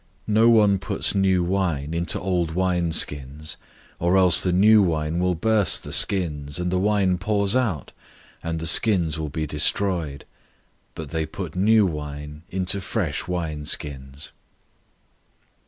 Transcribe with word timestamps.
002:022 0.27 0.33
No 0.33 0.49
one 0.49 0.79
puts 0.79 1.13
new 1.13 1.43
wine 1.43 1.93
into 1.93 2.19
old 2.19 2.55
wineskins, 2.55 3.55
or 3.99 4.17
else 4.17 4.41
the 4.41 4.51
new 4.51 4.81
wine 4.81 5.19
will 5.19 5.35
burst 5.35 5.83
the 5.83 5.93
skins, 5.93 6.57
and 6.57 6.71
the 6.71 6.79
wine 6.79 7.19
pours 7.19 7.55
out, 7.55 7.91
and 8.41 8.59
the 8.59 8.65
skins 8.65 9.19
will 9.19 9.29
be 9.29 9.45
destroyed; 9.45 10.25
but 10.95 11.09
they 11.09 11.23
put 11.27 11.55
new 11.55 11.85
wine 11.85 12.41
into 12.49 12.81
fresh 12.81 13.25
wineskins." 13.27 14.31